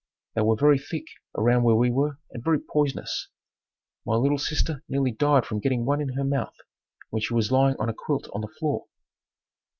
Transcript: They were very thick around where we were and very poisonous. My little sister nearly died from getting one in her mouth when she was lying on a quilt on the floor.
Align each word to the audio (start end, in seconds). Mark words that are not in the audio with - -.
They 0.33 0.41
were 0.41 0.55
very 0.55 0.79
thick 0.79 1.05
around 1.37 1.61
where 1.61 1.75
we 1.75 1.91
were 1.91 2.17
and 2.31 2.43
very 2.43 2.57
poisonous. 2.59 3.27
My 4.03 4.15
little 4.15 4.39
sister 4.39 4.83
nearly 4.89 5.11
died 5.11 5.45
from 5.45 5.59
getting 5.59 5.85
one 5.85 6.01
in 6.01 6.13
her 6.15 6.23
mouth 6.23 6.55
when 7.11 7.21
she 7.21 7.35
was 7.35 7.51
lying 7.51 7.75
on 7.77 7.87
a 7.87 7.93
quilt 7.93 8.27
on 8.33 8.41
the 8.41 8.47
floor. 8.47 8.85